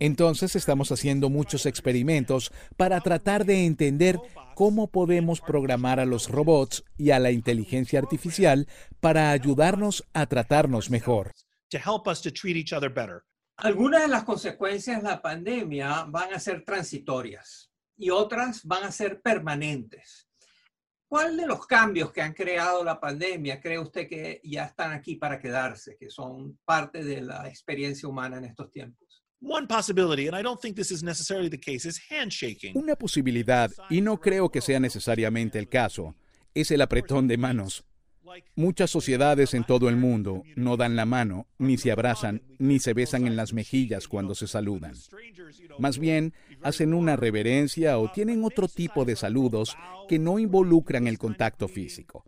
Entonces 0.00 0.56
estamos 0.56 0.92
haciendo 0.92 1.30
muchos 1.30 1.66
experimentos 1.66 2.52
para 2.76 3.00
tratar 3.00 3.44
de 3.44 3.64
entender 3.64 4.18
cómo 4.54 4.88
podemos 4.88 5.40
programar 5.40 6.00
a 6.00 6.04
los 6.04 6.28
robots 6.28 6.84
y 6.96 7.10
a 7.10 7.18
la 7.18 7.30
inteligencia 7.30 7.98
artificial 7.98 8.68
para 9.00 9.30
ayudarnos 9.30 10.04
a 10.12 10.26
tratarnos 10.26 10.90
mejor. 10.90 11.32
Algunas 13.56 14.02
de 14.02 14.08
las 14.08 14.24
consecuencias 14.24 15.02
de 15.02 15.08
la 15.08 15.22
pandemia 15.22 16.04
van 16.08 16.34
a 16.34 16.40
ser 16.40 16.64
transitorias 16.64 17.70
y 17.96 18.10
otras 18.10 18.64
van 18.64 18.84
a 18.84 18.92
ser 18.92 19.20
permanentes. 19.20 20.28
¿Cuál 21.06 21.36
de 21.36 21.46
los 21.46 21.64
cambios 21.66 22.10
que 22.10 22.20
han 22.20 22.32
creado 22.32 22.82
la 22.82 22.98
pandemia 22.98 23.60
cree 23.60 23.78
usted 23.78 24.08
que 24.08 24.40
ya 24.42 24.64
están 24.64 24.92
aquí 24.92 25.14
para 25.14 25.38
quedarse, 25.38 25.96
que 25.96 26.10
son 26.10 26.58
parte 26.64 27.04
de 27.04 27.22
la 27.22 27.48
experiencia 27.48 28.08
humana 28.08 28.38
en 28.38 28.46
estos 28.46 28.72
tiempos? 28.72 29.22
Una 32.74 32.96
posibilidad, 32.96 33.70
y 33.90 34.00
no 34.00 34.18
creo 34.20 34.50
que 34.50 34.60
sea 34.60 34.80
necesariamente 34.80 35.58
el 35.58 35.68
caso, 35.68 36.16
es 36.54 36.70
el 36.72 36.80
apretón 36.80 37.28
de 37.28 37.36
manos. 37.36 37.84
Muchas 38.56 38.90
sociedades 38.90 39.54
en 39.54 39.64
todo 39.64 39.88
el 39.88 39.96
mundo 39.96 40.42
no 40.56 40.76
dan 40.76 40.96
la 40.96 41.04
mano, 41.04 41.46
ni 41.58 41.76
se 41.76 41.92
abrazan, 41.92 42.42
ni 42.58 42.78
se 42.78 42.94
besan 42.94 43.26
en 43.26 43.36
las 43.36 43.52
mejillas 43.52 44.08
cuando 44.08 44.34
se 44.34 44.46
saludan. 44.46 44.94
Más 45.78 45.98
bien, 45.98 46.32
hacen 46.62 46.94
una 46.94 47.16
reverencia 47.16 47.98
o 47.98 48.10
tienen 48.10 48.44
otro 48.44 48.68
tipo 48.68 49.04
de 49.04 49.16
saludos 49.16 49.76
que 50.08 50.18
no 50.18 50.38
involucran 50.38 51.06
el 51.06 51.18
contacto 51.18 51.68
físico. 51.68 52.24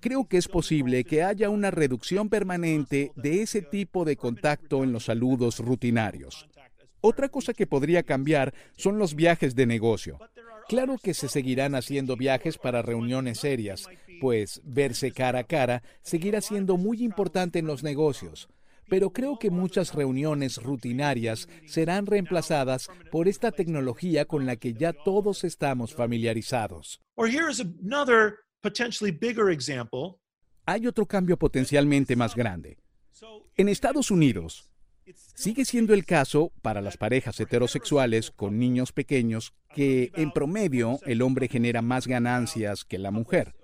Creo 0.00 0.28
que 0.28 0.36
es 0.36 0.48
posible 0.48 1.04
que 1.04 1.22
haya 1.22 1.50
una 1.50 1.70
reducción 1.70 2.28
permanente 2.28 3.12
de 3.16 3.42
ese 3.42 3.62
tipo 3.62 4.04
de 4.04 4.16
contacto 4.16 4.84
en 4.84 4.92
los 4.92 5.06
saludos 5.06 5.58
rutinarios. 5.58 6.48
Otra 7.00 7.28
cosa 7.28 7.54
que 7.54 7.66
podría 7.66 8.02
cambiar 8.02 8.54
son 8.76 8.98
los 8.98 9.14
viajes 9.14 9.54
de 9.54 9.66
negocio. 9.66 10.18
Claro 10.68 10.98
que 11.02 11.14
se 11.14 11.28
seguirán 11.28 11.74
haciendo 11.74 12.16
viajes 12.16 12.58
para 12.58 12.82
reuniones 12.82 13.40
serias, 13.40 13.86
pues 14.20 14.60
verse 14.64 15.12
cara 15.12 15.40
a 15.40 15.44
cara 15.44 15.82
seguirá 16.02 16.42
siendo 16.42 16.76
muy 16.76 17.02
importante 17.02 17.58
en 17.58 17.66
los 17.66 17.82
negocios. 17.82 18.48
pero 18.90 19.10
creo 19.10 19.38
que 19.38 19.50
muchas 19.50 19.94
reuniones 19.94 20.56
rutinarias 20.62 21.46
serán 21.66 22.06
reemplazadas 22.06 22.88
por 23.10 23.28
esta 23.28 23.52
tecnología 23.52 24.24
con 24.24 24.46
la 24.46 24.56
que 24.56 24.72
ya 24.72 24.94
todos 24.94 25.44
estamos 25.44 25.94
familiarizados. 25.94 27.02
Hay 30.64 30.86
otro 30.86 31.06
cambio 31.06 31.38
potencialmente 31.38 32.16
más 32.16 32.34
grande. 32.34 32.78
En 33.56 33.68
Estados 33.68 34.10
Unidos, 34.10 34.70
sigue 35.16 35.64
siendo 35.64 35.94
el 35.94 36.04
caso 36.04 36.52
para 36.62 36.80
las 36.80 36.96
parejas 36.96 37.38
heterosexuales 37.40 38.30
con 38.30 38.58
niños 38.58 38.92
pequeños 38.92 39.54
que 39.74 40.10
en 40.14 40.32
promedio 40.32 40.98
el 41.06 41.22
hombre 41.22 41.48
genera 41.48 41.82
más 41.82 42.06
ganancias 42.06 42.84
que 42.84 42.98
la 42.98 43.10
mujer. 43.10 43.54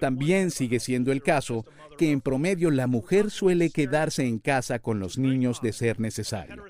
También 0.00 0.50
sigue 0.50 0.80
siendo 0.80 1.12
el 1.12 1.22
caso 1.22 1.64
que 1.96 2.10
en 2.10 2.20
promedio 2.20 2.70
la 2.70 2.86
mujer 2.86 3.30
suele 3.30 3.70
quedarse 3.70 4.24
en 4.24 4.38
casa 4.38 4.78
con 4.78 5.00
los 5.00 5.18
niños 5.18 5.60
de 5.60 5.72
ser 5.72 5.98
necesario. 5.98 6.64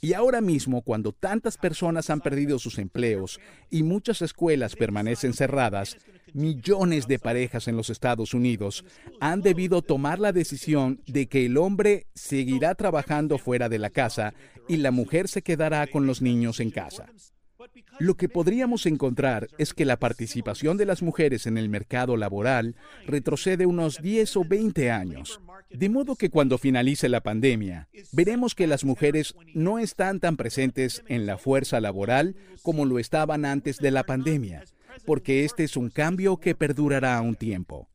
Y 0.00 0.14
ahora 0.14 0.40
mismo, 0.40 0.82
cuando 0.82 1.12
tantas 1.12 1.56
personas 1.56 2.10
han 2.10 2.20
perdido 2.20 2.58
sus 2.58 2.78
empleos 2.78 3.38
y 3.70 3.82
muchas 3.82 4.22
escuelas 4.22 4.74
permanecen 4.74 5.34
cerradas, 5.34 5.98
millones 6.34 7.06
de 7.06 7.18
parejas 7.18 7.68
en 7.68 7.76
los 7.76 7.90
Estados 7.90 8.34
Unidos 8.34 8.84
han 9.20 9.42
debido 9.42 9.82
tomar 9.82 10.18
la 10.18 10.32
decisión 10.32 11.00
de 11.06 11.26
que 11.28 11.46
el 11.46 11.56
hombre 11.56 12.06
seguirá 12.14 12.74
trabajando 12.74 13.38
fuera 13.38 13.68
de 13.68 13.78
la 13.78 13.90
casa 13.90 14.34
y 14.68 14.76
la 14.76 14.90
mujer 14.90 15.28
se 15.28 15.42
quedará 15.42 15.86
con 15.86 16.06
los 16.06 16.22
niños 16.22 16.60
en 16.60 16.70
casa. 16.70 17.06
Lo 17.98 18.14
que 18.14 18.28
podríamos 18.28 18.86
encontrar 18.86 19.48
es 19.58 19.74
que 19.74 19.84
la 19.84 19.98
participación 19.98 20.76
de 20.78 20.86
las 20.86 21.02
mujeres 21.02 21.46
en 21.46 21.58
el 21.58 21.68
mercado 21.68 22.16
laboral 22.16 22.76
retrocede 23.06 23.66
unos 23.66 24.00
10 24.00 24.36
o 24.36 24.44
20 24.44 24.90
años. 24.90 25.40
De 25.68 25.88
modo 25.88 26.16
que 26.16 26.30
cuando 26.30 26.56
finalice 26.56 27.08
la 27.08 27.20
pandemia, 27.20 27.88
veremos 28.12 28.54
que 28.54 28.66
las 28.66 28.84
mujeres 28.84 29.34
no 29.54 29.78
están 29.78 30.18
tan 30.18 30.36
presentes 30.36 31.02
en 31.08 31.26
la 31.26 31.36
fuerza 31.36 31.80
laboral 31.80 32.36
como 32.62 32.86
lo 32.86 32.98
estaban 32.98 33.44
antes 33.44 33.76
de 33.76 33.90
la 33.90 34.04
pandemia, 34.04 34.64
porque 35.04 35.44
este 35.44 35.64
es 35.64 35.76
un 35.76 35.90
cambio 35.90 36.38
que 36.38 36.54
perdurará 36.54 37.20
un 37.20 37.34
tiempo. 37.34 37.88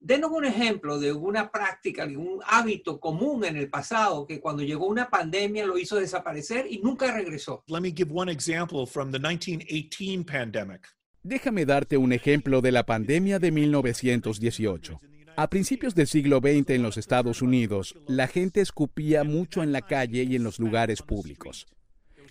Denos 0.00 0.30
un 0.30 0.44
ejemplo 0.44 1.00
de 1.00 1.12
una 1.12 1.50
práctica, 1.50 2.06
de 2.06 2.16
un 2.16 2.40
hábito 2.46 3.00
común 3.00 3.44
en 3.44 3.56
el 3.56 3.68
pasado 3.68 4.26
que 4.26 4.40
cuando 4.40 4.62
llegó 4.62 4.86
una 4.86 5.10
pandemia 5.10 5.66
lo 5.66 5.76
hizo 5.76 5.96
desaparecer 5.96 6.66
y 6.70 6.78
nunca 6.78 7.12
regresó. 7.12 7.64
Let 7.66 7.80
me 7.80 7.90
give 7.90 8.12
one 8.14 8.30
example 8.30 8.86
from 8.86 9.10
the 9.10 9.18
1918 9.18 10.24
pandemic. 10.24 10.86
Déjame 11.24 11.66
darte 11.66 11.96
un 11.96 12.12
ejemplo 12.12 12.60
de 12.60 12.70
la 12.70 12.86
pandemia 12.86 13.40
de 13.40 13.50
1918. 13.50 15.00
A 15.36 15.50
principios 15.50 15.94
del 15.94 16.06
siglo 16.06 16.38
XX 16.38 16.70
en 16.70 16.82
los 16.82 16.96
Estados 16.96 17.42
Unidos, 17.42 17.96
la 18.06 18.28
gente 18.28 18.60
escupía 18.60 19.24
mucho 19.24 19.62
en 19.62 19.72
la 19.72 19.82
calle 19.82 20.22
y 20.22 20.36
en 20.36 20.44
los 20.44 20.58
lugares 20.58 21.02
públicos. 21.02 21.66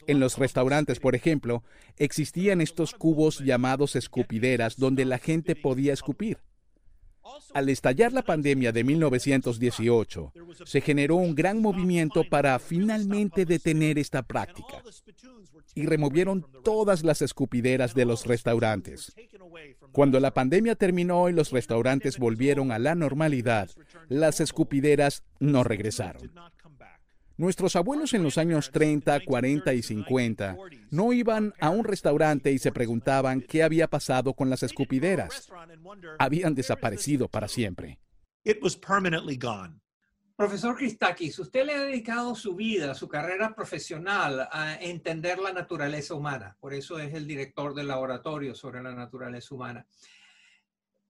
En 0.07 0.19
los 0.19 0.37
restaurantes, 0.37 0.99
por 0.99 1.15
ejemplo, 1.15 1.63
existían 1.97 2.61
estos 2.61 2.93
cubos 2.93 3.39
llamados 3.39 3.95
escupideras 3.95 4.77
donde 4.77 5.05
la 5.05 5.17
gente 5.17 5.55
podía 5.55 5.93
escupir. 5.93 6.39
Al 7.53 7.69
estallar 7.69 8.13
la 8.13 8.21
pandemia 8.21 8.71
de 8.71 8.83
1918, 8.83 10.33
se 10.65 10.81
generó 10.81 11.15
un 11.15 11.35
gran 11.35 11.61
movimiento 11.61 12.23
para 12.23 12.57
finalmente 12.59 13.45
detener 13.45 13.99
esta 13.99 14.23
práctica 14.23 14.81
y 15.75 15.85
removieron 15.85 16.45
todas 16.63 17.03
las 17.03 17.21
escupideras 17.21 17.93
de 17.93 18.05
los 18.05 18.25
restaurantes. 18.25 19.13
Cuando 19.91 20.19
la 20.19 20.33
pandemia 20.33 20.75
terminó 20.75 21.29
y 21.29 21.33
los 21.33 21.51
restaurantes 21.51 22.17
volvieron 22.17 22.71
a 22.71 22.79
la 22.79 22.95
normalidad, 22.95 23.69
las 24.07 24.39
escupideras 24.39 25.23
no 25.39 25.63
regresaron. 25.63 26.31
Nuestros 27.37 27.75
abuelos 27.75 28.15
en 28.15 28.23
los 28.23 28.39
años 28.39 28.71
30, 28.71 29.19
40 29.23 29.73
y 29.75 29.83
50 29.83 30.57
no 30.89 31.13
iban 31.13 31.53
a 31.59 31.69
un 31.69 31.83
restaurante 31.83 32.51
y 32.51 32.57
se 32.57 32.71
preguntaban 32.71 33.41
qué 33.41 33.61
había 33.61 33.87
pasado 33.87 34.33
con 34.33 34.49
las 34.49 34.63
escupideras. 34.63 35.47
Habían 36.17 36.55
desaparecido 36.55 37.27
para 37.27 37.47
siempre. 37.47 37.99
Profesor 40.35 40.75
Christakis, 40.75 41.37
usted 41.37 41.65
le 41.65 41.73
ha 41.73 41.81
dedicado 41.83 42.33
su 42.33 42.55
vida, 42.55 42.95
su 42.95 43.07
carrera 43.07 43.53
profesional 43.53 44.47
a 44.51 44.75
entender 44.81 45.37
la 45.37 45.53
naturaleza 45.53 46.15
humana. 46.15 46.57
Por 46.59 46.73
eso 46.73 46.97
es 46.99 47.13
el 47.13 47.27
director 47.27 47.75
del 47.75 47.87
laboratorio 47.87 48.55
sobre 48.55 48.81
la 48.81 48.93
naturaleza 48.93 49.53
humana. 49.53 49.85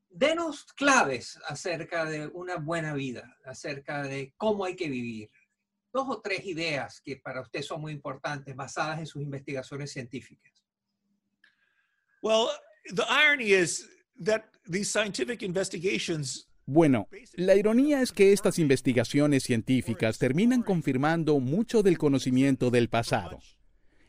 Denos 0.10 0.66
claves 0.74 1.40
acerca 1.48 2.04
de 2.04 2.28
una 2.28 2.58
buena 2.58 2.94
vida, 2.94 3.38
acerca 3.46 4.04
de 4.04 4.34
cómo 4.36 4.66
hay 4.66 4.76
que 4.76 4.90
vivir 4.90 5.30
dos 5.98 6.08
o 6.10 6.22
tres 6.22 6.46
ideas 6.46 7.02
que 7.02 7.18
para 7.18 7.42
usted 7.42 7.62
son 7.62 7.82
muy 7.82 7.92
importantes 7.92 8.56
basadas 8.56 9.00
en 9.00 9.06
sus 9.06 9.22
investigaciones 9.22 9.92
científicas. 9.92 10.54
Well, 12.22 12.48
the 12.86 13.04
irony 13.10 13.52
is 13.54 13.90
that 14.24 14.44
these 14.66 14.90
scientific 14.90 15.42
investigations 15.42 16.48
bueno, 16.70 17.08
la 17.36 17.56
ironía 17.56 18.02
es 18.02 18.12
que 18.12 18.34
estas 18.34 18.60
investigaciones 18.60 19.44
científicas 19.44 20.18
terminan 20.18 20.64
confirmando 20.64 21.40
mucho 21.40 21.82
del 21.82 21.98
conocimiento 21.98 22.72
del 22.72 22.90
pasado. 22.90 23.40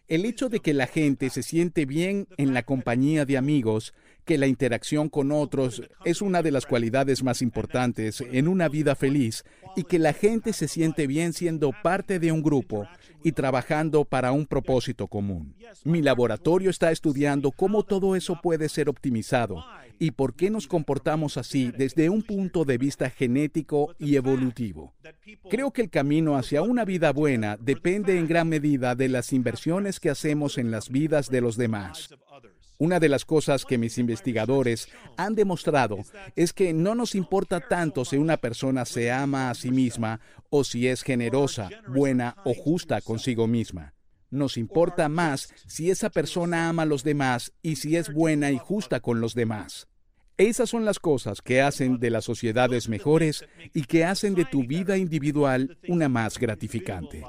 El 0.09 0.25
hecho 0.25 0.49
de 0.49 0.59
que 0.59 0.75
la 0.75 0.89
gente 0.89 1.31
se 1.31 1.45
siente 1.45 1.87
bien 1.87 2.27
en 2.37 2.55
la 2.55 2.65
compañía 2.65 3.25
de 3.25 3.37
amigos 3.37 3.95
que 4.29 4.37
la 4.37 4.47
interacción 4.47 5.09
con 5.09 5.33
otros 5.33 5.83
es 6.05 6.21
una 6.21 6.43
de 6.43 6.51
las 6.51 6.67
cualidades 6.67 7.23
más 7.23 7.41
importantes 7.41 8.21
en 8.21 8.47
una 8.47 8.69
vida 8.69 8.95
feliz 8.95 9.43
y 9.75 9.85
que 9.85 9.99
la 9.99 10.13
gente 10.13 10.53
se 10.53 10.69
siente 10.69 11.07
bien 11.07 11.33
siendo 11.33 11.73
parte 11.83 12.19
de 12.19 12.31
un 12.31 12.43
grupo 12.43 12.87
y 13.25 13.33
trabajando 13.33 14.05
para 14.05 14.33
un 14.33 14.45
propósito 14.45 15.07
común. 15.07 15.55
Mi 15.83 16.03
laboratorio 16.03 16.69
está 16.69 16.91
estudiando 16.91 17.53
cómo 17.53 17.85
todo 17.85 18.17
eso 18.17 18.39
puede 18.43 18.69
ser 18.69 18.91
optimizado 18.91 19.65
y 19.99 20.11
por 20.11 20.35
qué 20.35 20.51
nos 20.51 20.67
comportamos 20.67 21.39
así 21.39 21.73
desde 21.75 22.11
un 22.11 22.23
punto 22.23 22.67
de 22.67 22.77
vista 22.77 23.09
genético 23.09 23.95
y 23.99 24.17
evolutivo. 24.17 24.93
Creo 25.49 25.71
que 25.71 25.81
el 25.81 25.89
camino 25.89 26.37
hacia 26.37 26.61
una 26.61 26.85
vida 26.85 27.13
buena 27.13 27.57
depende 27.57 28.19
en 28.19 28.29
gran 28.29 28.51
medida 28.51 28.95
de 28.95 29.09
las 29.09 29.33
inversiones 29.33 30.01
que 30.01 30.11
hacemos 30.11 30.59
en 30.59 30.71
las 30.71 30.91
vidas 30.91 31.31
de 31.31 31.41
los 31.41 31.57
demás. 31.57 32.11
Una 32.81 33.01
de 33.01 33.09
las 33.09 33.25
cosas 33.25 33.65
que 33.65 33.77
mis 33.77 33.99
investigadores 33.99 34.89
han 35.17 35.35
demostrado 35.35 35.99
es 36.37 36.53
que 36.53 36.73
no 36.73 36.95
nos 36.95 37.17
importa 37.17 37.59
tanto 37.59 38.05
si 38.05 38.17
una 38.17 38.37
persona 38.37 38.85
se 38.85 39.11
ama 39.11 39.51
a 39.51 39.55
sí 39.55 39.73
misma 39.73 40.21
o 40.49 40.63
si 40.63 40.87
es 40.87 41.03
generosa, 41.03 41.71
buena 41.89 42.37
o 42.45 42.55
justa 42.55 43.01
consigo 43.01 43.49
misma. 43.49 43.95
Nos 44.31 44.57
importa 44.57 45.09
más 45.09 45.53
si 45.67 45.91
esa 45.91 46.09
persona 46.09 46.69
ama 46.69 46.83
a 46.83 46.87
los 46.87 47.03
demás 47.03 47.53
y 47.63 47.77
si 47.77 47.97
es 47.97 48.13
buena 48.13 48.53
y 48.53 48.59
justa 48.59 49.01
con 49.01 49.21
los 49.21 49.35
demás. 49.35 49.89
Esas 50.37 50.71
son 50.71 50.85
las 50.85 51.01
cosas 51.01 51.43
que 51.43 51.61
hacen 51.61 51.99
de 51.99 52.11
las 52.11 52.27
sociedades 52.27 52.89
mejores 52.89 53.45
y 53.75 53.83
que 53.87 54.05
hacen 54.05 54.37
de 54.37 54.45
tu 54.45 54.65
vida 54.65 54.97
individual 54.97 55.79
una 55.89 56.09
más 56.09 56.39
gratificante. 56.39 57.25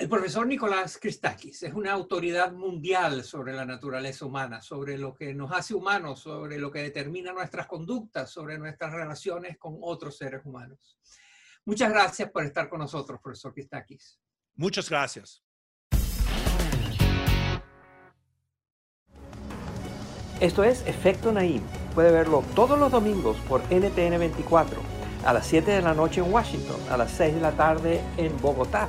El 0.00 0.08
profesor 0.08 0.46
Nicolás 0.46 0.96
Christakis 0.98 1.62
es 1.62 1.74
una 1.74 1.92
autoridad 1.92 2.52
mundial 2.52 3.22
sobre 3.22 3.52
la 3.52 3.66
naturaleza 3.66 4.24
humana, 4.24 4.62
sobre 4.62 4.96
lo 4.96 5.14
que 5.14 5.34
nos 5.34 5.52
hace 5.52 5.74
humanos, 5.74 6.20
sobre 6.20 6.58
lo 6.58 6.70
que 6.70 6.80
determina 6.80 7.34
nuestras 7.34 7.66
conductas, 7.66 8.30
sobre 8.30 8.56
nuestras 8.56 8.94
relaciones 8.94 9.58
con 9.58 9.76
otros 9.82 10.16
seres 10.16 10.40
humanos. 10.46 10.98
Muchas 11.66 11.90
gracias 11.90 12.30
por 12.30 12.44
estar 12.44 12.70
con 12.70 12.78
nosotros, 12.78 13.20
profesor 13.22 13.52
Christakis. 13.52 14.18
Muchas 14.54 14.88
gracias. 14.88 15.44
Esto 20.40 20.64
es 20.64 20.80
Efecto 20.86 21.30
Naim. 21.30 21.60
Puede 21.94 22.10
verlo 22.10 22.42
todos 22.54 22.78
los 22.78 22.90
domingos 22.90 23.36
por 23.46 23.60
NTN 23.64 24.18
24 24.18 24.80
a 25.26 25.34
las 25.34 25.46
7 25.46 25.70
de 25.70 25.82
la 25.82 25.92
noche 25.92 26.22
en 26.22 26.32
Washington, 26.32 26.80
a 26.90 26.96
las 26.96 27.10
6 27.10 27.34
de 27.34 27.40
la 27.42 27.52
tarde 27.52 28.00
en 28.16 28.34
Bogotá 28.40 28.88